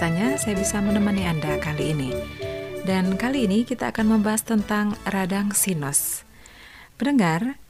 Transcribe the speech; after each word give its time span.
bahagia 0.00 0.32
rasanya 0.32 0.40
saya 0.40 0.56
bisa 0.56 0.80
menemani 0.80 1.28
Anda 1.28 1.60
kali 1.60 1.92
ini. 1.92 2.08
Dan 2.88 3.20
kali 3.20 3.44
ini 3.44 3.68
kita 3.68 3.92
akan 3.92 4.16
membahas 4.16 4.40
tentang 4.48 4.96
radang 5.04 5.52
sinus. 5.52 6.24
Pendengar, 6.96 7.60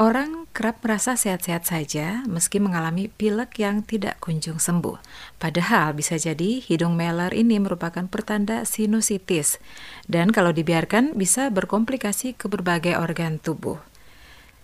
Orang 0.00 0.48
kerap 0.56 0.80
merasa 0.80 1.14
sehat-sehat 1.14 1.68
saja 1.68 2.24
meski 2.24 2.56
mengalami 2.58 3.12
pilek 3.12 3.60
yang 3.60 3.84
tidak 3.84 4.16
kunjung 4.24 4.56
sembuh. 4.56 4.96
Padahal 5.36 5.92
bisa 5.92 6.16
jadi 6.16 6.58
hidung 6.58 6.96
meler 6.96 7.30
ini 7.36 7.60
merupakan 7.60 8.08
pertanda 8.08 8.64
sinusitis 8.64 9.60
dan 10.08 10.32
kalau 10.32 10.50
dibiarkan 10.50 11.14
bisa 11.14 11.52
berkomplikasi 11.52 12.34
ke 12.34 12.48
berbagai 12.48 12.96
organ 12.98 13.36
tubuh. 13.38 13.78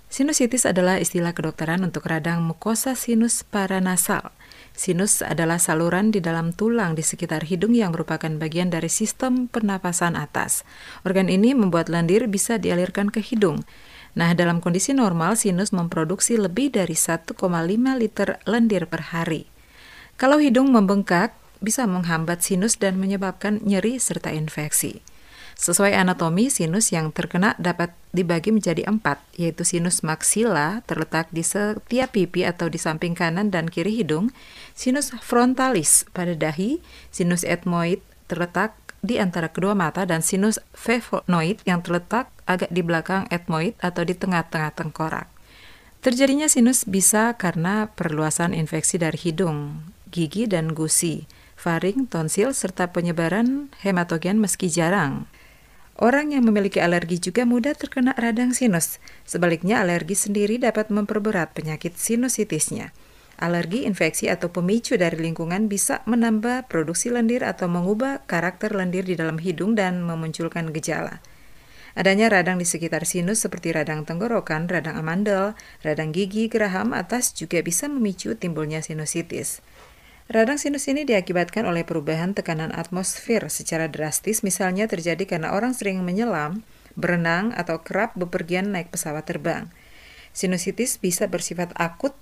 Sinusitis 0.09 0.65
adalah 0.65 0.97
istilah 0.97 1.37
kedokteran 1.37 1.85
untuk 1.85 2.09
radang 2.09 2.41
mukosa 2.41 2.97
sinus 2.97 3.45
paranasal. 3.45 4.33
Sinus 4.79 5.27
adalah 5.27 5.59
saluran 5.59 6.15
di 6.15 6.23
dalam 6.23 6.55
tulang 6.55 6.95
di 6.95 7.03
sekitar 7.03 7.43
hidung 7.51 7.75
yang 7.75 7.91
merupakan 7.91 8.31
bagian 8.39 8.71
dari 8.71 8.87
sistem 8.87 9.51
pernapasan 9.51 10.15
atas. 10.15 10.63
Organ 11.03 11.27
ini 11.27 11.51
membuat 11.51 11.91
lendir 11.91 12.31
bisa 12.31 12.63
dialirkan 12.63 13.11
ke 13.11 13.19
hidung. 13.19 13.67
Nah, 14.15 14.39
dalam 14.39 14.63
kondisi 14.63 14.95
normal, 14.95 15.35
sinus 15.35 15.75
memproduksi 15.75 16.39
lebih 16.39 16.79
dari 16.79 16.95
1,5 16.95 17.35
liter 17.99 18.39
lendir 18.47 18.87
per 18.87 19.11
hari. 19.11 19.51
Kalau 20.15 20.39
hidung 20.39 20.71
membengkak, 20.71 21.35
bisa 21.59 21.83
menghambat 21.91 22.47
sinus 22.47 22.79
dan 22.79 23.03
menyebabkan 23.03 23.59
nyeri 23.67 23.99
serta 23.99 24.31
infeksi. 24.31 25.03
Sesuai 25.59 25.91
anatomi, 25.99 26.55
sinus 26.55 26.95
yang 26.95 27.11
terkena 27.11 27.59
dapat 27.59 27.91
dibagi 28.15 28.55
menjadi 28.55 28.87
empat, 28.87 29.19
yaitu 29.35 29.67
sinus 29.67 30.07
maksila 30.07 30.87
terletak 30.87 31.27
di 31.35 31.43
setiap 31.43 32.15
pipi 32.15 32.47
atau 32.47 32.71
di 32.71 32.79
samping 32.79 33.19
kanan 33.19 33.51
dan 33.51 33.67
kiri 33.67 33.91
hidung, 33.91 34.31
sinus 34.79 35.11
frontalis 35.19 36.07
pada 36.15 36.39
dahi, 36.39 36.79
sinus 37.11 37.43
etmoid 37.43 37.99
terletak 38.31 38.79
di 39.03 39.19
antara 39.19 39.51
kedua 39.51 39.75
mata 39.75 40.07
dan 40.07 40.23
sinus 40.23 40.63
phevonoid 40.79 41.59
yang 41.67 41.83
terletak 41.83 42.31
agak 42.47 42.71
di 42.71 42.87
belakang 42.87 43.27
etmoid 43.27 43.75
atau 43.83 44.07
di 44.07 44.15
tengah-tengah 44.15 44.79
tengkorak. 44.79 45.27
Terjadinya 46.07 46.47
sinus 46.47 46.87
bisa 46.87 47.35
karena 47.35 47.91
perluasan 47.99 48.55
infeksi 48.55 48.95
dari 49.03 49.19
hidung, 49.19 49.91
gigi 50.15 50.47
dan 50.47 50.71
gusi, 50.71 51.27
faring, 51.59 52.07
tonsil, 52.07 52.55
serta 52.55 52.95
penyebaran 52.95 53.75
hematogen 53.83 54.39
meski 54.39 54.71
jarang. 54.71 55.27
Orang 55.99 56.31
yang 56.31 56.47
memiliki 56.47 56.79
alergi 56.79 57.19
juga 57.19 57.43
mudah 57.43 57.75
terkena 57.75 58.15
radang 58.15 58.55
sinus. 58.55 59.03
Sebaliknya, 59.27 59.83
alergi 59.83 60.15
sendiri 60.15 60.55
dapat 60.63 60.95
memperberat 60.95 61.59
penyakit 61.59 61.99
sinusitisnya. 61.99 62.95
Alergi, 63.35 63.83
infeksi, 63.83 64.31
atau 64.31 64.47
pemicu 64.55 64.95
dari 64.95 65.19
lingkungan 65.19 65.67
bisa 65.67 66.07
menambah 66.07 66.71
produksi 66.71 67.11
lendir 67.11 67.43
atau 67.43 67.67
mengubah 67.67 68.23
karakter 68.31 68.79
lendir 68.79 69.11
di 69.11 69.19
dalam 69.19 69.43
hidung 69.43 69.75
dan 69.75 70.07
memunculkan 70.07 70.71
gejala. 70.71 71.19
Adanya 71.99 72.31
radang 72.31 72.63
di 72.63 72.67
sekitar 72.67 73.03
sinus 73.03 73.43
seperti 73.43 73.75
radang 73.75 74.07
tenggorokan, 74.07 74.71
radang 74.71 75.03
amandel, 75.03 75.59
radang 75.83 76.15
gigi, 76.15 76.47
geraham 76.47 76.95
atas 76.95 77.35
juga 77.35 77.59
bisa 77.59 77.91
memicu 77.91 78.39
timbulnya 78.39 78.87
sinusitis. 78.87 79.59
Radang 80.29 80.61
sinus 80.61 80.85
ini 80.93 81.09
diakibatkan 81.09 81.65
oleh 81.65 81.89
perubahan 81.89 82.37
tekanan 82.37 82.69
atmosfer 82.77 83.49
secara 83.49 83.89
drastis, 83.89 84.45
misalnya 84.45 84.85
terjadi 84.85 85.25
karena 85.25 85.57
orang 85.57 85.73
sering 85.73 86.05
menyelam, 86.05 86.61
berenang, 87.01 87.57
atau 87.57 87.81
kerap 87.81 88.13
bepergian 88.13 88.69
naik 88.69 88.93
pesawat 88.93 89.25
terbang. 89.25 89.73
Sinusitis 90.37 91.01
bisa 91.01 91.33
bersifat 91.33 91.73
akut 91.81 92.13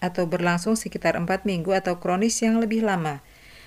atau 0.00 0.24
berlangsung 0.24 0.72
sekitar 0.72 1.20
4 1.20 1.44
minggu 1.44 1.76
atau 1.76 2.00
kronis 2.00 2.40
yang 2.40 2.64
lebih 2.64 2.80
lama. 2.80 3.20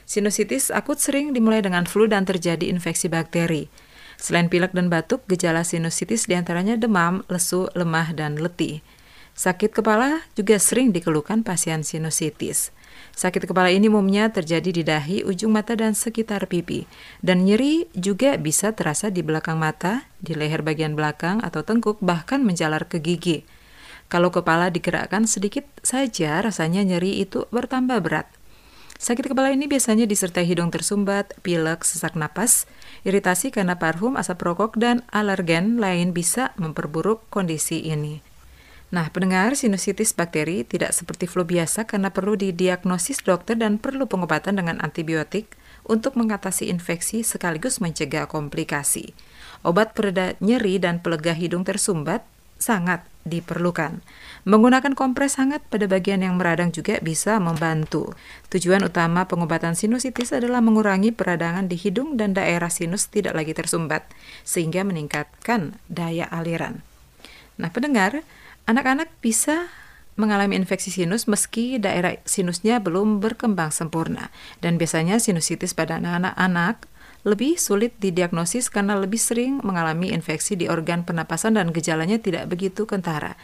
Sinusitis 0.10 0.74
akut 0.74 0.98
sering 0.98 1.30
dimulai 1.30 1.62
dengan 1.62 1.86
flu 1.86 2.10
dan 2.10 2.26
terjadi 2.26 2.74
infeksi 2.74 3.14
bakteri. 3.14 3.70
Selain 4.18 4.50
pilek 4.50 4.74
dan 4.74 4.90
batuk, 4.90 5.22
gejala 5.30 5.62
sinusitis 5.62 6.26
di 6.26 6.34
antaranya 6.34 6.82
demam, 6.82 7.22
lesu, 7.30 7.70
lemah, 7.78 8.10
dan 8.18 8.42
letih. 8.42 8.82
Sakit 9.38 9.70
kepala 9.70 10.26
juga 10.34 10.58
sering 10.58 10.90
dikeluhkan 10.90 11.46
pasien 11.46 11.86
sinusitis. 11.86 12.74
Sakit 13.14 13.46
kepala 13.46 13.70
ini 13.70 13.94
umumnya 13.94 14.34
terjadi 14.34 14.74
di 14.74 14.82
dahi, 14.82 15.22
ujung 15.22 15.54
mata, 15.54 15.78
dan 15.78 15.94
sekitar 15.94 16.50
pipi. 16.50 16.90
Dan 17.22 17.46
nyeri 17.46 17.86
juga 17.94 18.42
bisa 18.42 18.74
terasa 18.74 19.14
di 19.14 19.22
belakang 19.22 19.62
mata, 19.62 20.10
di 20.18 20.34
leher 20.34 20.66
bagian 20.66 20.98
belakang 20.98 21.38
atau 21.46 21.62
tengkuk, 21.62 22.02
bahkan 22.02 22.42
menjalar 22.42 22.90
ke 22.90 22.98
gigi. 22.98 23.46
Kalau 24.10 24.34
kepala 24.34 24.74
digerakkan 24.74 25.30
sedikit 25.30 25.66
saja, 25.86 26.42
rasanya 26.42 26.82
nyeri 26.82 27.22
itu 27.22 27.46
bertambah 27.54 28.02
berat. 28.02 28.28
Sakit 28.98 29.30
kepala 29.30 29.54
ini 29.54 29.70
biasanya 29.70 30.10
disertai 30.10 30.50
hidung 30.50 30.74
tersumbat, 30.74 31.38
pilek, 31.46 31.86
sesak 31.86 32.18
napas, 32.18 32.66
iritasi 33.06 33.54
karena 33.54 33.78
parfum, 33.78 34.18
asap 34.18 34.42
rokok, 34.42 34.74
dan 34.82 35.06
alergen 35.14 35.78
lain 35.78 36.18
bisa 36.18 36.50
memperburuk 36.58 37.30
kondisi 37.30 37.84
ini. 37.84 38.33
Nah, 38.94 39.10
pendengar 39.10 39.58
sinusitis 39.58 40.14
bakteri 40.14 40.62
tidak 40.62 40.94
seperti 40.94 41.26
flu 41.26 41.42
biasa 41.42 41.90
karena 41.90 42.14
perlu 42.14 42.38
didiagnosis 42.38 43.26
dokter 43.26 43.58
dan 43.58 43.82
perlu 43.82 44.06
pengobatan 44.06 44.62
dengan 44.62 44.78
antibiotik 44.86 45.58
untuk 45.90 46.14
mengatasi 46.14 46.70
infeksi 46.70 47.26
sekaligus 47.26 47.82
mencegah 47.82 48.30
komplikasi. 48.30 49.18
Obat 49.66 49.98
pereda 49.98 50.38
nyeri 50.38 50.78
dan 50.78 51.02
pelega 51.02 51.34
hidung 51.34 51.66
tersumbat 51.66 52.22
sangat 52.62 53.02
diperlukan. 53.26 54.06
Menggunakan 54.46 54.94
kompres 54.94 55.42
hangat 55.42 55.66
pada 55.74 55.90
bagian 55.90 56.22
yang 56.22 56.38
meradang 56.38 56.70
juga 56.70 57.02
bisa 57.02 57.42
membantu. 57.42 58.14
Tujuan 58.54 58.86
utama 58.86 59.26
pengobatan 59.26 59.74
sinusitis 59.74 60.32
adalah 60.38 60.62
mengurangi 60.62 61.10
peradangan 61.10 61.66
di 61.66 61.82
hidung 61.82 62.14
dan 62.14 62.38
daerah 62.38 62.70
sinus 62.70 63.10
tidak 63.10 63.34
lagi 63.34 63.58
tersumbat, 63.58 64.06
sehingga 64.46 64.86
meningkatkan 64.86 65.82
daya 65.90 66.30
aliran. 66.30 66.86
Nah, 67.60 67.72
pendengar, 67.72 68.24
anak-anak 68.68 69.10
bisa 69.20 69.68
mengalami 70.14 70.54
infeksi 70.54 70.94
sinus 70.94 71.26
meski 71.26 71.82
daerah 71.82 72.22
sinusnya 72.24 72.78
belum 72.78 73.18
berkembang 73.18 73.74
sempurna. 73.74 74.30
Dan 74.62 74.78
biasanya 74.78 75.18
sinusitis 75.18 75.74
pada 75.74 75.98
anak-anak 75.98 76.86
lebih 77.24 77.56
sulit 77.56 77.96
didiagnosis 78.04 78.68
karena 78.68 79.00
lebih 79.00 79.20
sering 79.20 79.64
mengalami 79.64 80.12
infeksi 80.12 80.60
di 80.60 80.68
organ 80.68 81.08
pernapasan 81.08 81.56
dan 81.56 81.72
gejalanya 81.72 82.20
tidak 82.20 82.52
begitu 82.52 82.84
kentara. 82.84 83.40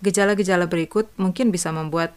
Gejala-gejala 0.00 0.70
berikut 0.70 1.10
mungkin 1.18 1.50
bisa 1.50 1.74
membuat 1.74 2.14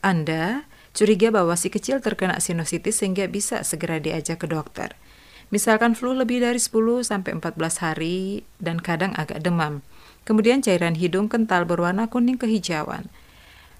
Anda 0.00 0.64
curiga 0.96 1.28
bahwa 1.34 1.52
si 1.58 1.68
kecil 1.68 2.00
terkena 2.00 2.40
sinusitis 2.40 3.02
sehingga 3.02 3.28
bisa 3.28 3.60
segera 3.66 4.00
diajak 4.00 4.40
ke 4.40 4.46
dokter. 4.48 4.96
Misalkan 5.52 5.92
flu 5.92 6.16
lebih 6.16 6.40
dari 6.40 6.56
10 6.56 7.04
sampai 7.04 7.36
14 7.36 7.84
hari 7.84 8.42
dan 8.56 8.80
kadang 8.80 9.12
agak 9.14 9.44
demam. 9.44 9.84
Kemudian 10.24 10.64
cairan 10.64 10.96
hidung 10.96 11.28
kental 11.28 11.68
berwarna 11.68 12.08
kuning 12.08 12.40
kehijauan. 12.40 13.08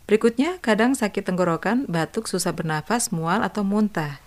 Berikutnya, 0.04 0.60
kadang 0.60 0.92
sakit 0.92 1.24
tenggorokan, 1.24 1.88
batuk, 1.88 2.28
susah 2.28 2.52
bernafas, 2.52 3.08
mual, 3.08 3.40
atau 3.40 3.64
muntah 3.64 4.24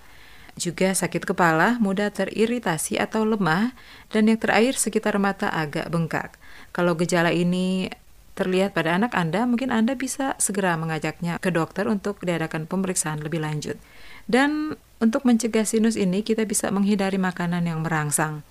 juga 0.57 0.91
sakit 0.91 1.23
kepala, 1.23 1.77
mudah 1.77 2.09
teriritasi 2.09 2.97
atau 2.97 3.23
lemah, 3.23 3.77
dan 4.09 4.25
yang 4.27 4.41
terakhir 4.41 4.75
sekitar 4.75 5.15
mata 5.21 5.47
agak 5.53 5.87
bengkak. 5.93 6.35
Kalau 6.73 6.97
gejala 6.97 7.29
ini 7.29 7.93
terlihat 8.33 8.73
pada 8.73 8.97
anak 8.97 9.13
Anda, 9.13 9.45
mungkin 9.45 9.69
Anda 9.69 9.93
bisa 9.93 10.33
segera 10.41 10.77
mengajaknya 10.77 11.37
ke 11.37 11.53
dokter 11.53 11.85
untuk 11.85 12.21
diadakan 12.25 12.65
pemeriksaan 12.65 13.21
lebih 13.21 13.41
lanjut. 13.41 13.77
Dan 14.25 14.75
untuk 14.97 15.25
mencegah 15.25 15.63
sinus 15.63 15.93
ini, 15.93 16.25
kita 16.25 16.45
bisa 16.45 16.73
menghindari 16.73 17.21
makanan 17.21 17.65
yang 17.69 17.85
merangsang. 17.85 18.41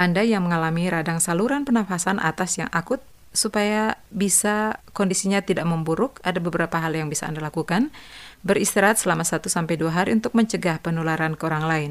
Anda 0.00 0.24
yang 0.24 0.48
mengalami 0.48 0.88
radang 0.88 1.20
saluran 1.20 1.68
pernafasan 1.68 2.16
atas 2.24 2.56
yang 2.56 2.72
akut 2.72 3.04
supaya 3.36 4.00
bisa 4.08 4.80
kondisinya 4.96 5.44
tidak 5.44 5.68
memburuk, 5.68 6.24
ada 6.24 6.40
beberapa 6.40 6.80
hal 6.80 6.96
yang 6.96 7.12
bisa 7.12 7.28
Anda 7.28 7.44
lakukan. 7.44 7.92
Beristirahat 8.40 8.96
selama 8.96 9.28
1 9.28 9.44
sampai 9.52 9.76
2 9.76 9.92
hari 9.92 10.16
untuk 10.16 10.32
mencegah 10.32 10.80
penularan 10.80 11.36
ke 11.36 11.44
orang 11.44 11.68
lain. 11.68 11.90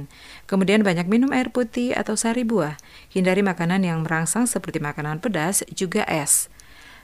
Kemudian 0.50 0.82
banyak 0.82 1.06
minum 1.06 1.30
air 1.30 1.54
putih 1.54 1.94
atau 1.94 2.18
sari 2.18 2.42
buah. 2.42 2.82
Hindari 3.14 3.46
makanan 3.46 3.86
yang 3.86 4.02
merangsang 4.02 4.50
seperti 4.50 4.82
makanan 4.82 5.22
pedas, 5.22 5.62
juga 5.70 6.02
es. 6.10 6.50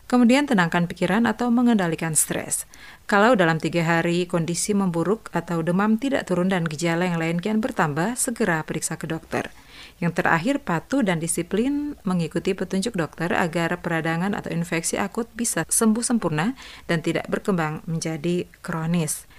Kemudian 0.10 0.50
tenangkan 0.50 0.90
pikiran 0.90 1.30
atau 1.30 1.54
mengendalikan 1.54 2.18
stres. 2.18 2.66
Kalau 3.06 3.38
dalam 3.38 3.62
tiga 3.62 3.86
hari 3.86 4.26
kondisi 4.26 4.74
memburuk 4.74 5.30
atau 5.38 5.62
demam 5.62 6.02
tidak 6.02 6.26
turun 6.26 6.50
dan 6.50 6.66
gejala 6.66 7.06
yang 7.06 7.22
lain 7.22 7.38
kian 7.38 7.62
bertambah, 7.62 8.18
segera 8.18 8.66
periksa 8.66 8.98
ke 8.98 9.06
dokter. 9.06 9.54
Yang 10.02 10.24
terakhir, 10.24 10.56
patuh 10.62 11.02
dan 11.02 11.22
disiplin 11.24 11.96
mengikuti 12.04 12.52
petunjuk 12.52 12.96
dokter 12.96 13.32
agar 13.32 13.80
peradangan 13.80 14.36
atau 14.36 14.52
infeksi 14.52 15.00
akut 15.00 15.30
bisa 15.34 15.64
sembuh 15.68 16.04
sempurna 16.04 16.54
dan 16.90 17.00
tidak 17.00 17.26
berkembang 17.32 17.86
menjadi 17.88 18.50
kronis. 18.60 19.30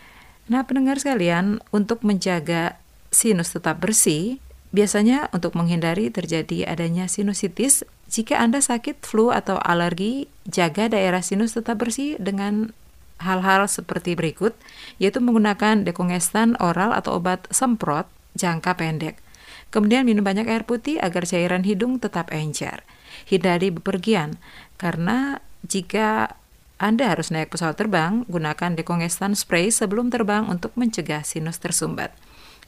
Nah, 0.47 0.63
pendengar 0.63 1.03
sekalian, 1.03 1.59
untuk 1.75 2.07
menjaga 2.07 2.79
sinus 3.11 3.53
tetap 3.55 3.83
bersih, 3.83 4.39
biasanya 4.71 5.33
untuk 5.35 5.59
menghindari 5.59 6.13
terjadi 6.13 6.71
adanya 6.71 7.11
sinusitis, 7.11 7.83
jika 8.07 8.39
Anda 8.39 8.63
sakit 8.63 9.03
flu 9.03 9.35
atau 9.35 9.59
alergi, 9.59 10.31
jaga 10.47 10.87
daerah 10.87 11.21
sinus 11.27 11.59
tetap 11.59 11.83
bersih 11.83 12.15
dengan 12.23 12.71
hal-hal 13.19 13.67
seperti 13.67 14.15
berikut, 14.15 14.55
yaitu 15.03 15.19
menggunakan 15.19 15.83
dekongestan 15.83 16.55
oral 16.63 16.93
atau 16.95 17.19
obat 17.19 17.49
semprot 17.51 18.07
jangka 18.37 18.77
pendek. 18.77 19.26
Kemudian 19.75 20.07
minum 20.07 20.23
banyak 20.23 20.47
air 20.47 20.65
putih 20.65 20.97
agar 21.03 21.27
cairan 21.27 21.67
hidung 21.67 21.99
tetap 21.99 22.31
encer. 22.33 22.87
Hindari 23.27 23.75
bepergian, 23.75 24.39
karena 24.79 25.43
jika 25.67 26.39
anda 26.77 27.09
harus 27.09 27.33
naik 27.33 27.49
pesawat 27.49 27.81
terbang, 27.81 28.29
gunakan 28.29 28.77
dekongestan 28.77 29.33
spray 29.33 29.73
sebelum 29.73 30.13
terbang 30.13 30.45
untuk 30.45 30.77
mencegah 30.77 31.25
sinus 31.25 31.57
tersumbat. 31.57 32.13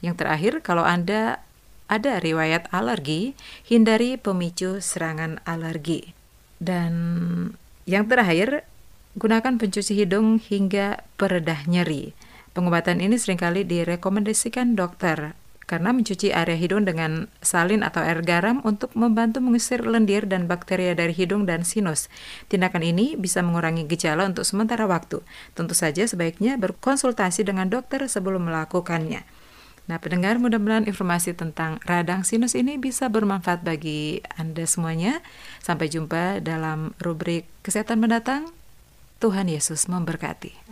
Yang 0.01 0.25
terakhir, 0.25 0.53
kalau 0.65 0.81
Anda 0.81 1.45
ada 1.85 2.17
riwayat 2.17 2.73
alergi, 2.73 3.37
hindari 3.69 4.17
pemicu 4.17 4.81
serangan 4.81 5.37
alergi. 5.45 6.17
Dan 6.57 6.93
yang 7.85 8.09
terakhir, 8.09 8.65
gunakan 9.13 9.61
pencuci 9.61 9.93
hidung 9.93 10.41
hingga 10.41 11.05
peredah 11.21 11.69
nyeri. 11.69 12.17
Pengobatan 12.57 13.05
ini 13.05 13.13
sering 13.21 13.37
kali 13.37 13.61
direkomendasikan 13.61 14.73
dokter 14.73 15.37
karena 15.69 15.93
mencuci 15.93 16.33
area 16.33 16.57
hidung 16.57 16.89
dengan 16.89 17.29
salin 17.45 17.85
atau 17.85 18.01
air 18.01 18.25
garam 18.25 18.57
untuk 18.65 18.89
membantu 18.97 19.37
mengusir 19.37 19.85
lendir 19.85 20.25
dan 20.25 20.49
bakteria 20.49 20.97
dari 20.97 21.13
hidung 21.13 21.45
dan 21.45 21.61
sinus. 21.61 22.09
Tindakan 22.49 22.81
ini 22.81 23.13
bisa 23.13 23.45
mengurangi 23.45 23.85
gejala 23.85 24.25
untuk 24.25 24.49
sementara 24.49 24.89
waktu. 24.89 25.21
Tentu 25.53 25.77
saja 25.77 26.09
sebaiknya 26.09 26.57
berkonsultasi 26.57 27.45
dengan 27.45 27.69
dokter 27.69 28.01
sebelum 28.09 28.49
melakukannya. 28.49 29.21
Nah, 29.85 29.97
pendengar, 29.97 30.37
mudah-mudahan 30.37 30.85
informasi 30.85 31.33
tentang 31.33 31.81
radang 31.85 32.21
sinus 32.21 32.53
ini 32.53 32.77
bisa 32.77 33.09
bermanfaat 33.09 33.65
bagi 33.65 34.21
Anda 34.37 34.65
semuanya. 34.65 35.21
Sampai 35.61 35.89
jumpa 35.89 36.41
dalam 36.41 36.97
rubrik 37.01 37.45
kesehatan 37.61 38.01
mendatang. 38.01 38.49
Tuhan 39.19 39.51
Yesus 39.51 39.91
memberkati. 39.91 40.71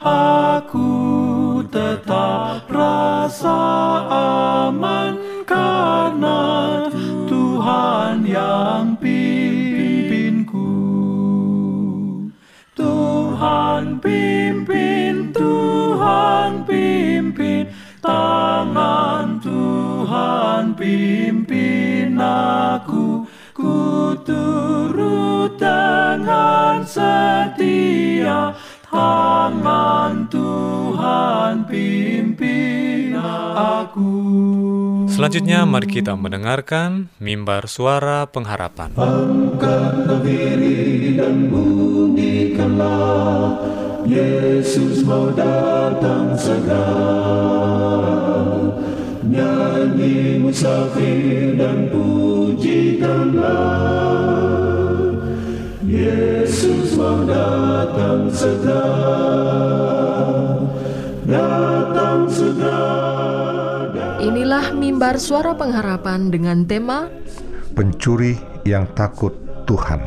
aku 0.01 0.91
tetap 1.69 2.65
rasa 2.73 3.61
aman 4.69 5.22
pimpin 20.75 22.19
aku 22.19 23.29
ku 23.53 24.17
turut 24.25 25.61
dengan 25.61 26.81
setia. 26.85 28.57
Tangan 28.93 30.29
Tuhan 30.29 31.65
pimpin 31.65 33.17
aku. 33.57 34.13
Selanjutnya 35.09 35.65
mari 35.65 35.89
kita 35.89 36.13
mendengarkan 36.13 37.09
mimbar 37.17 37.73
suara 37.73 38.29
pengharapan. 38.29 38.93
Angkatlah 38.97 40.21
diri 40.21 41.17
dan 41.17 41.49
bunyikanlah 41.49 43.65
Yesus 44.05 45.01
mau 45.09 45.33
datang 45.33 46.37
segera 46.37 48.22
Nyanyi 49.33 50.45
musafir 50.45 51.57
dan 51.57 51.89
pujikanlah 51.89 53.49
Yesus 55.81 56.93
mau 57.01 57.25
datang 57.25 58.29
segera 58.29 58.93
Datang 61.25 62.29
segera 62.29 64.21
Inilah 64.21 64.77
mimbar 64.77 65.17
suara 65.17 65.57
pengharapan 65.57 66.29
dengan 66.29 66.69
tema 66.69 67.09
pencuri 67.73 68.37
yang 68.69 68.85
takut 68.93 69.33
Tuhan. 69.65 69.99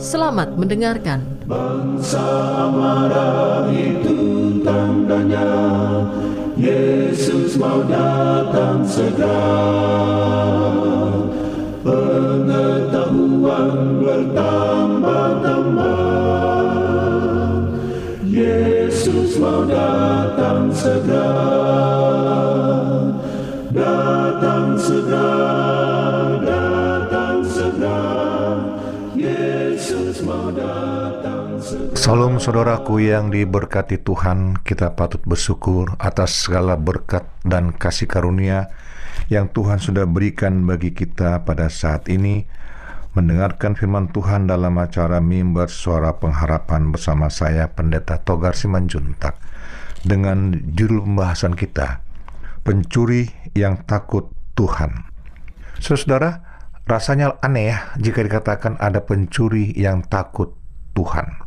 Selamat 0.00 0.56
mendengarkan. 0.58 1.22
Bangsa 1.46 2.24
marah 2.72 3.68
itu 3.70 4.58
tandanya 4.64 5.52
Yesus 6.54 7.58
mau 7.58 7.82
datang 7.82 8.86
segera. 8.86 9.66
Pengetahuan 11.82 13.98
bertambah-tambah. 13.98 15.98
Yesus 18.22 19.34
mau 19.42 19.66
datang 19.66 20.70
segera 20.70 22.03
Salam 32.04 32.36
saudaraku 32.36 33.00
yang 33.00 33.32
diberkati 33.32 33.96
Tuhan, 33.96 34.60
kita 34.60 34.92
patut 34.92 35.24
bersyukur 35.24 35.96
atas 35.96 36.36
segala 36.44 36.76
berkat 36.76 37.24
dan 37.48 37.72
kasih 37.72 38.04
karunia 38.04 38.68
yang 39.32 39.48
Tuhan 39.48 39.80
sudah 39.80 40.04
berikan 40.04 40.68
bagi 40.68 40.92
kita 40.92 41.48
pada 41.48 41.72
saat 41.72 42.12
ini 42.12 42.44
mendengarkan 43.16 43.72
firman 43.72 44.12
Tuhan 44.12 44.52
dalam 44.52 44.76
acara 44.76 45.24
mimbar 45.24 45.72
suara 45.72 46.20
pengharapan 46.20 46.92
bersama 46.92 47.32
saya 47.32 47.72
Pendeta 47.72 48.20
Togar 48.20 48.52
Simanjuntak 48.52 49.40
dengan 50.04 50.52
judul 50.76 51.08
pembahasan 51.08 51.56
kita 51.56 52.04
pencuri 52.68 53.32
yang 53.56 53.80
takut 53.88 54.28
Tuhan. 54.60 55.08
Saudara, 55.80 56.68
rasanya 56.84 57.40
aneh 57.40 57.72
ya 57.72 57.96
jika 57.96 58.20
dikatakan 58.20 58.76
ada 58.76 59.08
pencuri 59.08 59.72
yang 59.72 60.04
takut 60.04 60.52
Tuhan. 60.92 61.43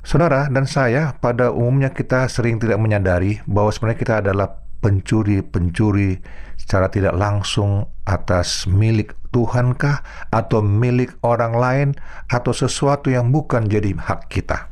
Saudara 0.00 0.48
dan 0.48 0.64
saya 0.64 1.12
pada 1.20 1.52
umumnya 1.52 1.92
kita 1.92 2.24
sering 2.32 2.56
tidak 2.56 2.80
menyadari 2.80 3.44
bahwa 3.44 3.68
sebenarnya 3.68 4.00
kita 4.00 4.14
adalah 4.24 4.48
pencuri-pencuri 4.80 6.24
secara 6.56 6.88
tidak 6.88 7.12
langsung 7.16 7.84
atas 8.08 8.64
milik 8.64 9.12
Tuhankah 9.30 10.02
atau 10.34 10.58
milik 10.58 11.14
orang 11.22 11.54
lain 11.54 11.88
atau 12.26 12.50
sesuatu 12.50 13.14
yang 13.14 13.30
bukan 13.30 13.70
jadi 13.70 13.94
hak 13.94 14.26
kita. 14.26 14.66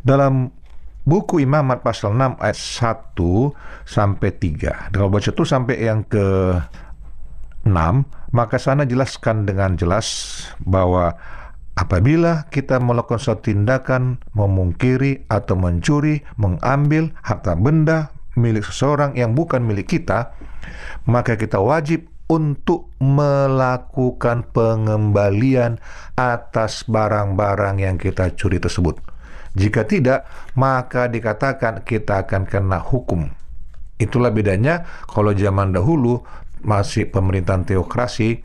Dalam 0.00 0.48
buku 1.04 1.44
Imamat 1.44 1.84
pasal 1.84 2.16
6 2.16 2.40
ayat 2.40 2.58
1 2.58 3.84
sampai 3.84 4.30
3. 4.32 4.94
Kalau 4.94 5.12
baca 5.12 5.28
itu 5.28 5.44
sampai 5.44 5.84
yang 5.84 6.00
ke 6.08 6.56
6, 7.68 7.68
maka 8.32 8.56
sana 8.56 8.88
jelaskan 8.88 9.44
dengan 9.44 9.76
jelas 9.76 10.40
bahwa 10.64 11.12
apabila 11.78 12.48
kita 12.52 12.78
melakukan 12.78 13.20
suatu 13.20 13.52
tindakan 13.52 14.20
memungkiri 14.36 15.28
atau 15.28 15.56
mencuri, 15.56 16.20
mengambil 16.36 17.12
harta 17.24 17.56
benda 17.56 18.12
milik 18.36 18.64
seseorang 18.64 19.16
yang 19.16 19.36
bukan 19.36 19.64
milik 19.64 19.92
kita, 19.92 20.32
maka 21.04 21.36
kita 21.36 21.60
wajib 21.60 22.08
untuk 22.32 22.88
melakukan 22.96 24.48
pengembalian 24.56 25.76
atas 26.16 26.88
barang-barang 26.88 27.76
yang 27.84 27.96
kita 28.00 28.32
curi 28.32 28.56
tersebut. 28.56 28.96
Jika 29.52 29.84
tidak, 29.84 30.24
maka 30.56 31.12
dikatakan 31.12 31.84
kita 31.84 32.24
akan 32.24 32.48
kena 32.48 32.80
hukum. 32.80 33.28
Itulah 34.00 34.32
bedanya 34.32 34.88
kalau 35.04 35.36
zaman 35.36 35.76
dahulu 35.76 36.24
masih 36.64 37.12
pemerintahan 37.12 37.68
teokrasi, 37.68 38.40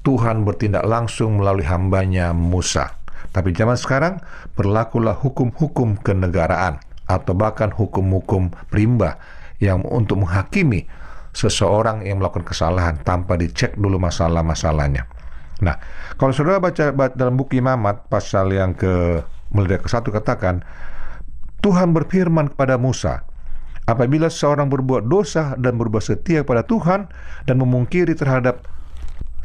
Tuhan 0.00 0.48
bertindak 0.48 0.84
langsung 0.88 1.40
melalui 1.40 1.68
hambanya 1.68 2.32
Musa. 2.32 2.96
Tapi 3.30 3.52
zaman 3.52 3.76
sekarang 3.76 4.18
berlakulah 4.56 5.14
hukum-hukum 5.14 6.00
kenegaraan 6.00 6.80
atau 7.04 7.32
bahkan 7.36 7.70
hukum-hukum 7.70 8.50
perimba 8.72 9.20
yang 9.60 9.84
untuk 9.86 10.24
menghakimi 10.24 10.88
seseorang 11.30 12.02
yang 12.02 12.18
melakukan 12.18 12.48
kesalahan 12.48 12.98
tanpa 13.06 13.38
dicek 13.38 13.78
dulu 13.78 14.02
masalah-masalahnya. 14.02 15.06
Nah, 15.60 15.76
kalau 16.16 16.32
saudara 16.32 16.58
baca, 16.58 16.90
baca 16.90 17.14
dalam 17.14 17.36
buku 17.36 17.60
Imamat 17.60 18.08
pasal 18.08 18.50
yang 18.56 18.72
ke 18.72 19.22
mulai 19.52 19.76
ke 19.76 19.90
satu 19.90 20.14
katakan 20.14 20.64
Tuhan 21.60 21.92
berfirman 21.92 22.54
kepada 22.56 22.80
Musa 22.80 23.26
apabila 23.84 24.32
seorang 24.32 24.72
berbuat 24.72 25.10
dosa 25.10 25.58
dan 25.60 25.76
berbuat 25.76 26.00
setia 26.00 26.46
kepada 26.46 26.64
Tuhan 26.64 27.10
dan 27.44 27.56
memungkiri 27.60 28.16
terhadap 28.16 28.64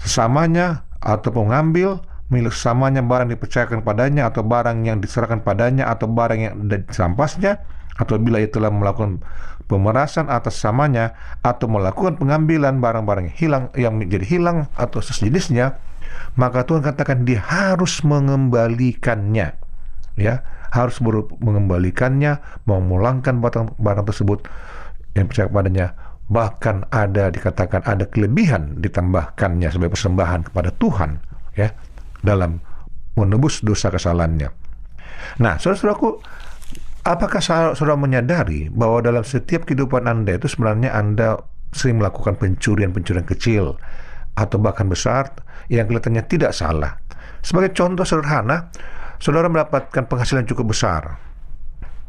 sesamanya 0.02 0.88
atau 1.00 1.30
mengambil 1.32 2.02
milik 2.34 2.52
sesamanya 2.52 3.06
barang 3.06 3.30
dipercayakan 3.30 3.86
padanya 3.86 4.34
atau 4.34 4.42
barang 4.42 4.82
yang 4.82 4.98
diserahkan 4.98 5.46
padanya 5.46 5.86
atau 5.88 6.10
barang 6.10 6.40
yang 6.42 6.56
disampasnya 6.66 7.62
atau 7.96 8.20
bila 8.20 8.42
ia 8.42 8.50
telah 8.50 8.74
melakukan 8.74 9.24
pemerasan 9.70 10.28
atas 10.28 10.58
samanya 10.60 11.16
atau 11.46 11.70
melakukan 11.70 12.18
pengambilan 12.20 12.82
barang-barang 12.82 13.32
hilang 13.38 13.72
yang 13.78 13.96
menjadi 14.02 14.26
hilang 14.26 14.58
atau 14.76 15.00
sejenisnya 15.00 15.80
maka 16.36 16.68
Tuhan 16.68 16.84
katakan 16.84 17.24
dia 17.24 17.40
harus 17.42 18.04
mengembalikannya. 18.04 19.56
Ya 20.16 20.48
harus 20.72 21.00
mengembalikannya 21.40 22.44
memulangkan 22.68 23.40
barang, 23.40 23.80
barang 23.80 24.06
tersebut 24.12 24.48
yang 25.16 25.32
percaya 25.32 25.48
kepadanya 25.48 25.88
bahkan 26.26 26.82
ada 26.90 27.30
dikatakan 27.30 27.86
ada 27.86 28.10
kelebihan 28.10 28.82
ditambahkannya 28.82 29.70
sebagai 29.70 29.94
persembahan 29.94 30.50
kepada 30.50 30.74
Tuhan 30.74 31.22
ya 31.54 31.70
dalam 32.26 32.58
menebus 33.16 33.62
dosa 33.62 33.94
kesalahannya. 33.94 34.50
Nah, 35.40 35.56
saudara-saudaraku, 35.62 36.20
apakah 37.06 37.40
saudara 37.74 37.96
menyadari 37.96 38.68
bahwa 38.74 39.06
dalam 39.06 39.24
setiap 39.24 39.64
kehidupan 39.70 40.10
Anda 40.10 40.36
itu 40.36 40.50
sebenarnya 40.50 40.92
Anda 40.92 41.40
sering 41.72 42.02
melakukan 42.02 42.36
pencurian-pencurian 42.42 43.28
kecil 43.28 43.78
atau 44.36 44.58
bahkan 44.60 44.90
besar 44.92 45.32
yang 45.72 45.88
kelihatannya 45.88 46.24
tidak 46.28 46.52
salah. 46.52 47.00
Sebagai 47.46 47.78
contoh 47.78 48.04
sederhana, 48.04 48.74
saudara 49.22 49.48
mendapatkan 49.48 50.10
penghasilan 50.10 50.50
cukup 50.50 50.76
besar. 50.76 51.22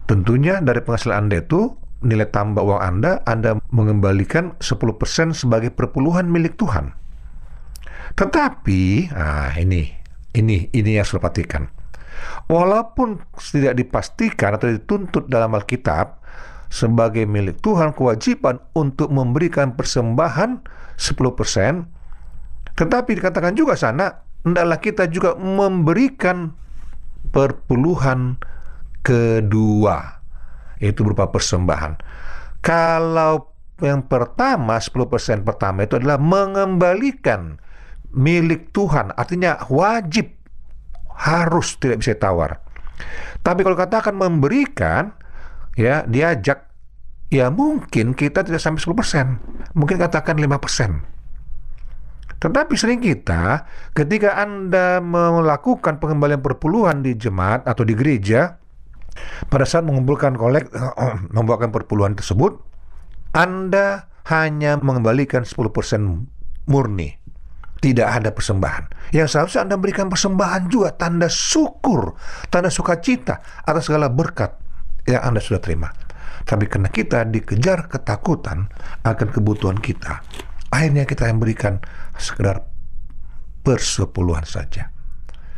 Tentunya 0.07 0.63
dari 0.63 0.81
penghasilan 0.83 1.27
Anda 1.27 1.43
itu 1.43 1.86
nilai 2.07 2.31
tambah 2.31 2.63
uang 2.63 2.79
Anda, 2.79 3.27
Anda 3.27 3.59
mengembalikan 3.75 4.55
10% 4.63 5.35
sebagai 5.35 5.75
perpuluhan 5.75 6.31
milik 6.31 6.55
Tuhan. 6.55 6.95
Tetapi, 8.15 9.13
ah 9.13 9.53
ini, 9.59 9.91
ini, 10.39 10.71
ini 10.71 10.89
yang 10.95 11.03
harus 11.03 11.19
perhatikan. 11.19 11.69
Walaupun 12.47 13.21
tidak 13.37 13.75
dipastikan 13.77 14.57
atau 14.57 14.71
dituntut 14.71 15.27
dalam 15.27 15.53
Alkitab 15.53 16.23
sebagai 16.71 17.27
milik 17.27 17.61
Tuhan 17.61 17.93
kewajiban 17.93 18.63
untuk 18.73 19.11
memberikan 19.11 19.75
persembahan 19.75 20.63
10%, 20.97 22.79
tetapi 22.79 23.11
dikatakan 23.19 23.53
juga 23.53 23.77
sana, 23.77 24.25
hendaklah 24.47 24.79
kita 24.81 25.11
juga 25.11 25.35
memberikan 25.37 26.55
perpuluhan 27.35 28.39
kedua, 29.05 30.16
itu 30.81 31.05
berupa 31.05 31.29
persembahan. 31.31 31.99
Kalau 32.61 33.57
yang 33.85 34.09
pertama, 34.09 34.81
10% 34.81 35.45
pertama 35.45 35.85
itu 35.85 36.01
adalah 36.01 36.17
mengembalikan 36.17 37.61
milik 38.17 38.73
Tuhan, 38.73 39.13
artinya 39.13 39.61
wajib 39.69 40.33
harus 41.13 41.77
tidak 41.77 42.01
bisa 42.01 42.17
tawar. 42.17 42.61
Tapi 43.45 43.61
kalau 43.61 43.77
katakan 43.77 44.17
memberikan, 44.17 45.13
ya 45.77 46.09
diajak, 46.09 46.65
ya 47.29 47.53
mungkin 47.53 48.17
kita 48.17 48.41
tidak 48.41 48.65
sampai 48.65 48.81
10%, 48.81 49.77
mungkin 49.77 49.97
katakan 50.01 50.41
5%. 50.41 51.17
Tetapi 52.37 52.73
sering 52.77 53.01
kita, 53.01 53.65
ketika 53.97 54.37
Anda 54.41 55.01
melakukan 55.01 55.97
pengembalian 56.01 56.45
perpuluhan 56.45 57.01
di 57.01 57.17
jemaat 57.17 57.65
atau 57.65 57.85
di 57.85 57.97
gereja, 57.97 58.61
pada 59.49 59.65
saat 59.69 59.85
mengumpulkan 59.87 60.35
kolek, 60.35 60.71
membawakan 61.37 61.71
perpuluhan 61.71 62.15
tersebut, 62.17 62.59
Anda 63.37 64.11
hanya 64.27 64.79
mengembalikan 64.83 65.47
10% 65.47 66.67
murni. 66.67 67.15
Tidak 67.77 68.09
ada 68.09 68.33
persembahan. 68.33 69.13
Yang 69.13 69.37
seharusnya 69.37 69.69
Anda 69.69 69.77
berikan 69.77 70.09
persembahan 70.09 70.73
juga, 70.73 70.97
tanda 70.97 71.29
syukur, 71.29 72.17
tanda 72.49 72.73
sukacita 72.73 73.63
atas 73.63 73.87
segala 73.87 74.09
berkat 74.09 74.57
yang 75.07 75.23
Anda 75.23 75.39
sudah 75.45 75.61
terima. 75.61 75.93
Tapi 76.47 76.67
karena 76.71 76.89
kita 76.91 77.27
dikejar 77.27 77.91
ketakutan 77.91 78.71
akan 79.03 79.29
kebutuhan 79.29 79.79
kita, 79.79 80.25
akhirnya 80.73 81.05
kita 81.05 81.27
yang 81.27 81.39
berikan 81.43 81.83
sekedar 82.17 82.65
persepuluhan 83.67 84.47
saja. 84.47 84.95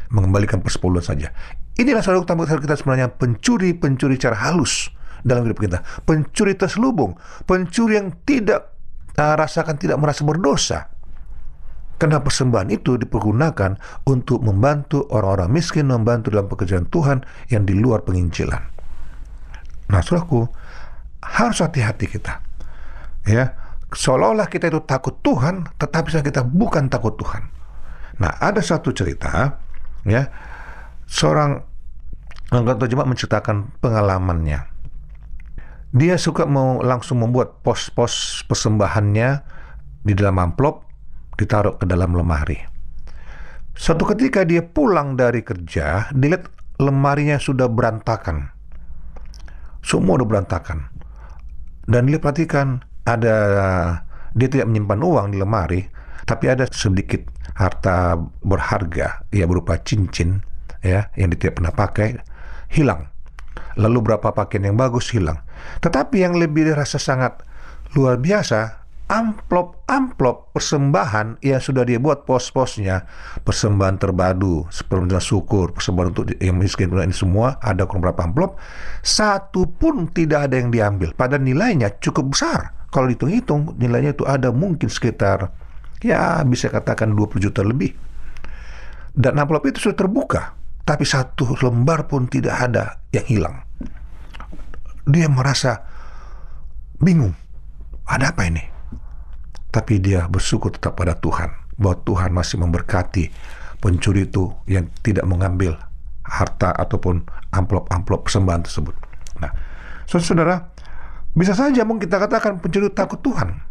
Mengembalikan 0.08 0.64
persepuluhan 0.64 1.04
saja. 1.04 1.28
Inilah 1.78 2.02
saudara 2.02 2.26
kita 2.58 2.74
sebenarnya 2.74 3.14
pencuri-pencuri 3.14 4.18
cara 4.18 4.34
halus 4.34 4.90
dalam 5.22 5.46
hidup 5.46 5.62
kita. 5.62 5.78
Pencuri 6.02 6.58
terselubung, 6.58 7.14
pencuri 7.46 7.94
yang 7.94 8.18
tidak 8.26 8.74
uh, 9.14 9.38
rasakan 9.38 9.78
tidak 9.78 9.98
merasa 10.02 10.26
berdosa. 10.26 10.90
Karena 11.98 12.22
persembahan 12.22 12.70
itu 12.70 12.94
dipergunakan 12.94 13.74
untuk 14.06 14.42
membantu 14.42 15.06
orang-orang 15.10 15.50
miskin, 15.50 15.90
membantu 15.90 16.30
dalam 16.30 16.46
pekerjaan 16.46 16.86
Tuhan 16.86 17.26
yang 17.50 17.66
di 17.66 17.74
luar 17.74 18.06
penginjilan. 18.06 18.62
Nah, 19.90 20.00
saudaraku, 20.02 20.46
harus 21.22 21.58
hati-hati 21.58 22.06
kita. 22.06 22.38
Ya, 23.26 23.54
seolah-olah 23.90 24.46
kita 24.46 24.70
itu 24.70 24.78
takut 24.86 25.18
Tuhan, 25.26 25.66
tetapi 25.74 26.22
kita 26.22 26.46
bukan 26.46 26.86
takut 26.86 27.18
Tuhan. 27.18 27.50
Nah, 28.22 28.30
ada 28.38 28.62
satu 28.62 28.94
cerita, 28.94 29.58
ya, 30.06 30.30
seorang 31.10 31.67
anggota 32.52 32.88
jemaat 32.88 33.08
menceritakan 33.08 33.76
pengalamannya. 33.80 34.64
Dia 35.88 36.20
suka 36.20 36.44
mau 36.44 36.84
langsung 36.84 37.24
membuat 37.24 37.64
pos-pos 37.64 38.44
persembahannya 38.44 39.28
di 40.04 40.12
dalam 40.12 40.36
amplop 40.36 40.84
ditaruh 41.40 41.80
ke 41.80 41.88
dalam 41.88 42.12
lemari. 42.12 42.60
Suatu 43.72 44.04
ketika 44.10 44.44
dia 44.44 44.60
pulang 44.60 45.16
dari 45.16 45.40
kerja, 45.40 46.12
dilihat 46.12 46.50
lemarinya 46.76 47.40
sudah 47.40 47.70
berantakan. 47.70 48.52
Semua 49.80 50.20
udah 50.20 50.28
berantakan. 50.28 50.92
Dan 51.88 52.04
dia 52.04 52.20
perhatikan 52.20 52.84
ada 53.08 53.36
dia 54.36 54.48
tidak 54.52 54.68
menyimpan 54.68 55.00
uang 55.00 55.26
di 55.32 55.40
lemari, 55.40 55.80
tapi 56.28 56.52
ada 56.52 56.68
sedikit 56.68 57.24
harta 57.56 58.20
berharga 58.44 59.24
ya 59.32 59.48
berupa 59.48 59.80
cincin 59.80 60.44
ya 60.84 61.08
yang 61.16 61.32
dia 61.32 61.48
tidak 61.48 61.54
pernah 61.58 61.72
pakai 61.72 62.20
hilang. 62.72 63.08
Lalu 63.78 64.12
berapa 64.12 64.34
pakaian 64.34 64.70
yang 64.72 64.78
bagus 64.78 65.10
hilang. 65.10 65.42
Tetapi 65.82 66.22
yang 66.22 66.34
lebih 66.38 66.66
dirasa 66.70 66.98
sangat 66.98 67.42
luar 67.94 68.20
biasa 68.20 68.78
amplop-amplop 69.08 70.52
persembahan 70.52 71.40
yang 71.40 71.58
sudah 71.58 71.88
dia 71.88 71.96
buat 71.96 72.28
pos-posnya. 72.28 73.08
Persembahan 73.40 73.96
terbadu 73.96 74.68
persembahan 74.68 75.24
syukur 75.24 75.72
persembahan 75.72 76.08
untuk 76.12 76.24
yang 76.36 76.60
miskin 76.60 76.92
ini 76.92 77.16
semua 77.16 77.56
ada 77.64 77.88
kurang 77.88 78.04
berapa 78.04 78.28
amplop. 78.28 78.60
Satu 79.00 79.64
pun 79.64 80.12
tidak 80.12 80.52
ada 80.52 80.60
yang 80.60 80.68
diambil. 80.68 81.16
Pada 81.16 81.40
nilainya 81.40 81.96
cukup 81.98 82.36
besar. 82.36 82.76
Kalau 82.92 83.08
dihitung-hitung 83.08 83.76
nilainya 83.76 84.16
itu 84.16 84.24
ada 84.24 84.48
mungkin 84.48 84.88
sekitar 84.88 85.52
ya 86.00 86.40
bisa 86.44 86.68
katakan 86.68 87.12
20 87.16 87.40
juta 87.40 87.64
lebih. 87.64 87.96
Dan 89.18 89.40
amplop 89.40 89.66
itu 89.66 89.88
sudah 89.88 89.98
terbuka 90.04 90.57
tapi 90.88 91.04
satu 91.04 91.52
lembar 91.60 92.08
pun 92.08 92.24
tidak 92.24 92.56
ada 92.56 93.04
yang 93.12 93.28
hilang 93.28 93.56
dia 95.04 95.28
merasa 95.28 95.84
bingung 96.96 97.36
ada 98.08 98.32
apa 98.32 98.48
ini 98.48 98.64
tapi 99.68 100.00
dia 100.00 100.24
bersyukur 100.32 100.72
tetap 100.72 100.96
pada 100.96 101.12
Tuhan 101.12 101.52
bahwa 101.76 102.00
Tuhan 102.08 102.32
masih 102.32 102.56
memberkati 102.64 103.28
pencuri 103.78 104.26
itu 104.26 104.48
yang 104.64 104.88
tidak 105.04 105.28
mengambil 105.28 105.78
harta 106.28 106.74
ataupun 106.76 107.24
amplop-amplop 107.54 108.28
persembahan 108.28 108.62
tersebut. 108.68 108.94
Nah, 109.40 109.50
saudara, 110.04 110.68
bisa 111.32 111.56
saja 111.56 111.86
mungkin 111.88 112.10
kita 112.10 112.20
katakan 112.20 112.60
pencuri 112.60 112.92
takut 112.92 113.22
Tuhan. 113.24 113.64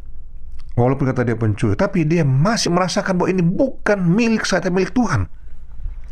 Walaupun 0.77 1.09
kata 1.09 1.25
dia 1.25 1.37
pencuri, 1.37 1.73
tapi 1.73 2.05
dia 2.05 2.21
masih 2.21 2.69
merasakan 2.69 3.17
bahwa 3.17 3.29
ini 3.33 3.41
bukan 3.41 3.97
milik 3.97 4.45
saya, 4.45 4.69
milik 4.69 4.93
Tuhan. 4.93 5.25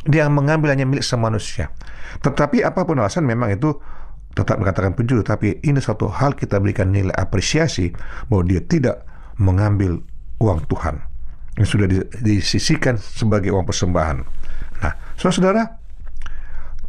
Dia 0.05 0.29
mengambil 0.29 0.73
hanya 0.73 0.85
milik 0.85 1.01
semua 1.01 1.33
manusia. 1.33 1.73
Tetapi 2.21 2.61
apa 2.61 2.85
pun 2.85 3.01
alasan 3.01 3.25
memang 3.25 3.53
itu 3.53 3.73
tetap 4.35 4.59
mengatakan 4.59 4.93
pencuri, 4.93 5.23
tapi 5.23 5.57
ini 5.63 5.79
satu 5.79 6.11
hal 6.11 6.35
kita 6.35 6.59
berikan 6.59 6.91
nilai 6.91 7.15
apresiasi 7.15 7.95
bahwa 8.27 8.43
dia 8.45 8.61
tidak 8.61 9.07
mengambil 9.39 10.03
uang 10.43 10.67
Tuhan 10.67 10.99
yang 11.55 11.67
sudah 11.67 11.87
disisikan 12.19 12.99
sebagai 12.99 13.55
uang 13.55 13.63
persembahan. 13.63 14.17
Nah, 14.83 14.93
saudara-saudara, 15.15 15.63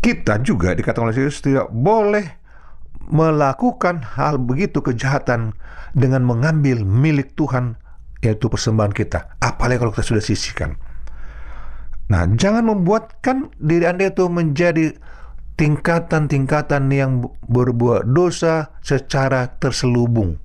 kita 0.03 0.43
juga 0.43 0.75
dikatakan 0.75 1.11
oleh 1.11 1.17
Yesus 1.23 1.43
tidak 1.43 1.71
boleh 1.71 2.27
melakukan 3.07 4.03
hal 4.19 4.43
begitu 4.43 4.83
kejahatan 4.83 5.55
dengan 5.95 6.27
mengambil 6.27 6.83
milik 6.83 7.39
Tuhan 7.39 7.79
yaitu 8.27 8.51
persembahan 8.51 8.91
kita. 8.91 9.39
Apalagi 9.39 9.79
kalau 9.79 9.95
kita 9.95 10.03
sudah 10.03 10.25
sisihkan. 10.25 10.75
Nah, 12.07 12.23
jangan 12.39 12.71
membuatkan 12.71 13.51
diri 13.59 13.87
Anda 13.87 14.15
itu 14.15 14.31
menjadi 14.31 14.95
tingkatan-tingkatan 15.57 16.93
yang 16.93 17.27
berbuat 17.51 18.07
dosa 18.13 18.71
secara 18.85 19.57
terselubung. 19.59 20.39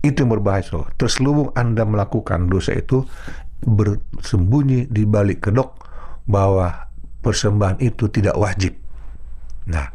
Itu 0.00 0.24
yang 0.24 0.40
berbahaya. 0.40 0.64
So. 0.64 0.88
Terselubung 0.96 1.52
Anda 1.54 1.84
melakukan 1.84 2.48
dosa 2.48 2.74
itu 2.74 3.04
bersembunyi 3.60 4.88
di 4.88 5.04
balik 5.04 5.44
kedok 5.44 5.84
bahwa 6.24 6.88
persembahan 7.20 7.78
itu 7.84 8.08
tidak 8.08 8.34
wajib. 8.40 8.72
Nah, 9.68 9.86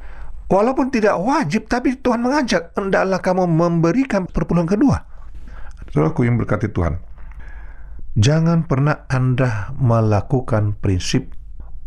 walaupun 0.45 0.93
tidak 0.93 1.17
wajib, 1.17 1.65
tapi 1.65 1.97
Tuhan 1.97 2.21
mengajak, 2.21 2.71
hendaklah 2.77 3.17
kamu 3.17 3.49
memberikan 3.49 4.29
perpuluhan 4.29 4.69
kedua. 4.69 5.01
Saudaraku 5.89 6.29
yang 6.29 6.37
berkati 6.37 6.69
Tuhan, 6.69 7.01
jangan 8.15 8.67
pernah 8.67 9.08
Anda 9.12 9.75
melakukan 9.75 10.80
prinsip 10.80 11.36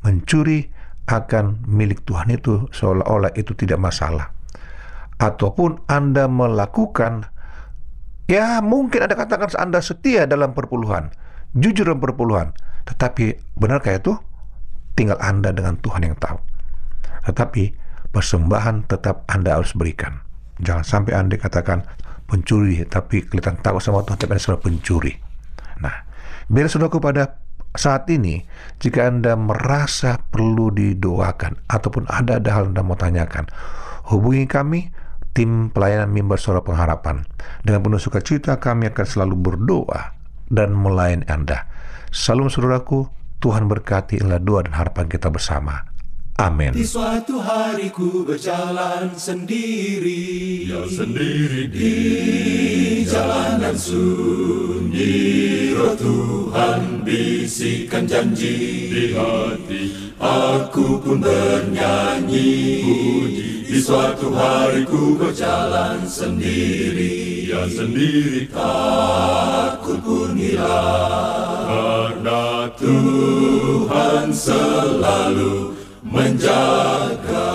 mencuri 0.04 0.70
akan 1.08 1.64
milik 1.64 2.04
Tuhan 2.04 2.28
itu 2.28 2.68
seolah-olah 2.70 3.32
itu 3.34 3.56
tidak 3.56 3.80
masalah. 3.80 4.30
Ataupun 5.18 5.82
Anda 5.90 6.30
melakukan 6.30 7.32
Ya 8.28 8.60
mungkin 8.60 9.08
Anda 9.08 9.16
katakan 9.16 9.48
Anda 9.56 9.80
setia 9.80 10.28
dalam 10.28 10.52
perpuluhan, 10.52 11.08
jujur 11.56 11.88
dalam 11.88 12.04
perpuluhan. 12.04 12.52
Tetapi 12.84 13.56
benarkah 13.56 13.96
itu? 13.96 14.12
Tinggal 14.92 15.16
Anda 15.16 15.48
dengan 15.48 15.80
Tuhan 15.80 16.04
yang 16.04 16.16
tahu. 16.20 16.36
Tetapi 17.24 17.72
persembahan 18.12 18.84
tetap 18.84 19.24
Anda 19.32 19.56
harus 19.56 19.72
berikan. 19.72 20.20
Jangan 20.60 20.84
sampai 20.84 21.16
Anda 21.16 21.40
katakan 21.40 21.88
pencuri, 22.28 22.84
tapi 22.84 23.24
kelihatan 23.24 23.56
tahu 23.64 23.80
sama 23.80 24.04
Tuhan, 24.04 24.20
tapi 24.20 24.36
Anda 24.36 24.60
pencuri. 24.60 25.16
Nah, 25.80 25.96
bila 26.48 26.66
saudaraku 26.68 27.00
pada 27.00 27.40
saat 27.76 28.08
ini, 28.08 28.42
jika 28.80 29.06
Anda 29.06 29.36
merasa 29.36 30.18
perlu 30.32 30.72
didoakan, 30.72 31.68
ataupun 31.68 32.08
ada 32.08 32.40
ada 32.40 32.50
hal 32.56 32.72
Anda 32.72 32.82
mau 32.82 32.96
tanyakan, 32.96 33.46
hubungi 34.08 34.48
kami 34.48 34.88
tim 35.36 35.70
pelayanan 35.70 36.10
mimbar 36.10 36.40
suara 36.40 36.64
pengharapan. 36.64 37.22
Dengan 37.62 37.84
penuh 37.84 38.00
sukacita 38.00 38.58
kami 38.58 38.90
akan 38.90 39.06
selalu 39.06 39.34
berdoa 39.38 40.16
dan 40.48 40.74
melayani 40.74 41.28
Anda. 41.28 41.68
Salam 42.08 42.48
saudaraku, 42.48 43.06
Tuhan 43.38 43.68
berkati 43.70 44.18
adalah 44.18 44.40
doa 44.42 44.60
dan 44.66 44.74
harapan 44.74 45.06
kita 45.06 45.30
bersama. 45.30 45.87
Amin. 46.38 46.70
Di 46.70 46.86
suatu 46.86 47.42
hari 47.42 47.90
ku 47.90 48.22
berjalan 48.22 49.10
sendiri. 49.18 50.70
Ya 50.70 50.86
sendiri 50.86 51.66
Di 51.66 53.02
jalanan 53.02 53.74
sunyi. 53.74 55.18
Roh 55.74 55.98
Tuhan 55.98 57.02
bisikan 57.02 58.06
janji. 58.06 58.54
Di 58.86 59.04
hati 59.18 59.82
Aku 60.22 61.02
pun 61.02 61.18
bernyanyi. 61.18 62.86
Puji. 62.86 63.74
Di 63.74 63.78
suatu 63.82 64.30
hari 64.30 64.86
ku 64.86 65.18
berjalan 65.18 66.06
sendiri. 66.06 67.50
Ya 67.50 67.66
sendiri. 67.66 68.46
Takut 68.46 69.98
pun 70.06 70.38
hilang. 70.38 71.66
Karena 71.66 72.70
Tuhan 72.78 74.30
selalu 74.30 75.77
menjaga. 76.08 77.50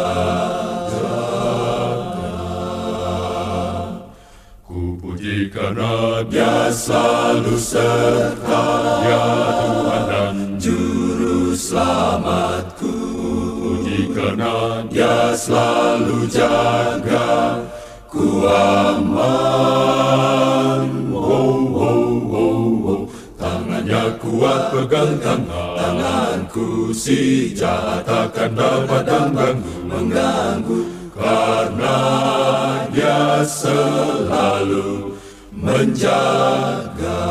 Ku 4.65 4.97
puji 5.01 5.49
karena 5.49 6.21
Dia 6.29 6.69
selalu 6.69 7.57
serta. 7.57 8.65
Dia 9.01 9.25
Tuhan 9.61 10.03
dan 10.09 10.37
Juru 10.61 11.57
selamatku. 11.57 12.95
Puji 13.61 14.13
karena 14.13 14.85
Dia 14.89 15.33
selalu 15.33 16.29
jaga. 16.29 17.61
Ku 18.13 18.45
aman 18.45 19.63
Kuat 23.93 24.73
pegang 24.73 25.21
tangan 25.21 25.77
Tanganku 25.77 26.89
si 26.89 27.53
jahat 27.53 28.01
takkan 28.01 28.57
dapat 28.57 29.05
mengganggu 29.05 29.85
Mengganggu 29.85 30.81
karena 31.13 31.97
dia 32.89 33.45
selalu 33.45 35.13
menjaga. 35.53 37.21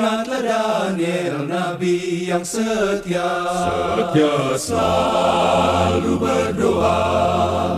Ingatlah 0.00 0.40
Daniel 0.40 1.44
Nabi 1.44 2.24
yang 2.24 2.40
setia. 2.40 3.20
Setia 3.52 4.56
selalu 4.56 6.16
berdoa. 6.16 7.04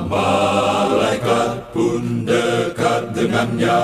Malaikat 0.06 1.66
pun 1.74 2.22
dekat 2.22 3.10
dengannya. 3.10 3.82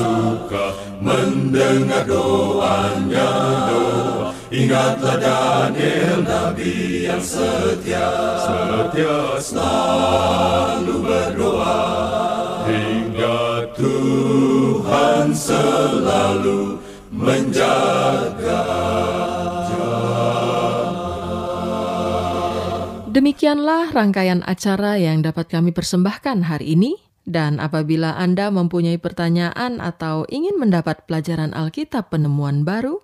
Suka 0.00 0.80
mendengar 0.96 2.08
doanya. 2.08 3.28
Doa 3.68 4.32
Ingatlah 4.48 5.20
Daniel 5.20 6.24
Nabi 6.24 7.04
yang 7.04 7.20
setia. 7.20 8.08
Setia 8.40 9.36
selalu 9.44 11.04
berdoa. 11.04 11.80
Hingga 12.64 13.68
Tuhan 13.76 15.36
selalu 15.36 16.80
menjaga 17.14 18.62
Demikianlah 23.14 23.94
rangkaian 23.94 24.42
acara 24.42 24.98
yang 24.98 25.22
dapat 25.22 25.46
kami 25.46 25.70
persembahkan 25.70 26.50
hari 26.50 26.74
ini. 26.74 26.98
Dan 27.24 27.56
apabila 27.56 28.20
Anda 28.20 28.52
mempunyai 28.52 29.00
pertanyaan 29.00 29.80
atau 29.80 30.28
ingin 30.28 30.60
mendapat 30.60 31.08
pelajaran 31.08 31.56
Alkitab 31.56 32.12
penemuan 32.12 32.68
baru, 32.68 33.00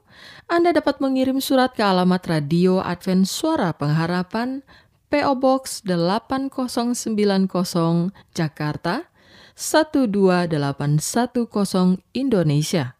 Anda 0.51 0.77
dapat 0.77 1.01
mengirim 1.01 1.41
surat 1.41 1.73
ke 1.73 1.81
alamat 1.81 2.21
Radio 2.29 2.85
Advent 2.85 3.25
Suara 3.31 3.73
Pengharapan, 3.73 4.61
PO 5.09 5.41
Box 5.41 5.89
8090 5.89 8.13
Jakarta 8.37 9.09
12810 9.57 12.05
Indonesia. 12.13 13.00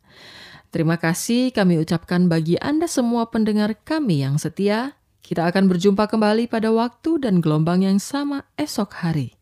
Terima 0.71 0.95
kasih 0.95 1.51
kami 1.51 1.83
ucapkan 1.83 2.31
bagi 2.31 2.55
Anda 2.55 2.87
semua 2.87 3.27
pendengar 3.27 3.75
kami 3.83 4.23
yang 4.23 4.39
setia. 4.39 4.95
Kita 5.19 5.43
akan 5.51 5.67
berjumpa 5.67 6.07
kembali 6.07 6.47
pada 6.47 6.71
waktu 6.71 7.19
dan 7.19 7.43
gelombang 7.43 7.83
yang 7.83 7.99
sama 7.99 8.47
esok 8.55 9.03
hari. 9.03 9.35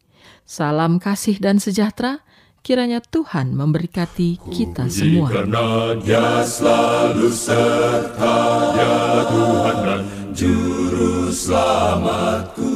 Salam 0.50 0.98
kasih 0.98 1.38
dan 1.38 1.62
sejahtera. 1.62 2.26
Kiranya 2.66 2.98
Tuhan 2.98 3.54
memberkati 3.54 4.42
kita 4.50 4.90
semua. 4.90 5.30
Karena 5.30 5.94
dia 6.02 6.42
selalu 6.42 7.30
serta 7.30 8.38
dia 8.74 8.98
Tuhan 9.30 9.78
dan 9.86 10.02
Juru 10.34 11.30
Selamatku. 11.30 12.74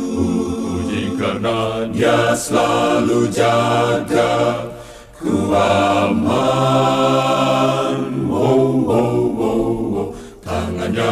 Puji 0.54 1.18
karena 1.18 1.90
dia 1.90 2.38
selalu 2.38 3.34
jaga 3.34 4.70
ku 5.18 5.50
aman. 5.58 6.94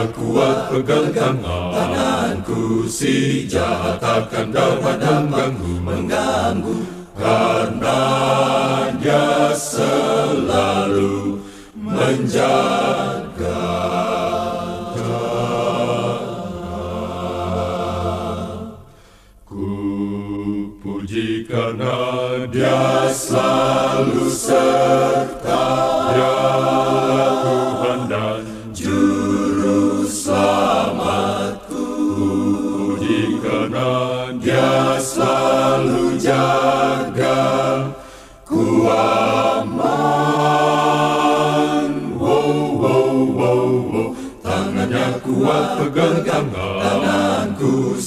Tangannya 0.01 0.17
kuat 0.17 0.73
pegang 0.73 1.13
tangan 1.13 1.69
Tanganku 1.77 2.89
si 2.89 3.45
jahat 3.45 4.01
takkan 4.01 4.49
dapat 4.49 4.97
mengganggu 4.97 5.77
Mengganggu. 5.77 6.77
Karena 7.13 8.01
dia 8.97 9.53
selalu 9.53 11.37
menjaga. 11.77 13.61
Ku 19.45 19.69
puji 20.81 21.45
karena 21.45 21.93
dia 22.49 23.05
selalu 23.13 24.25
serta 24.33 25.11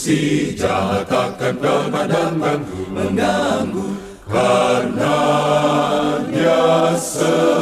si 0.05 0.53
jahat 0.53 1.09
takkan 1.09 1.57
dapat 1.57 2.13
mengganggu 2.37 2.81
Mengganggu 2.93 3.89
Karena 4.29 5.17
dia 6.29 6.93
selalu 6.93 7.54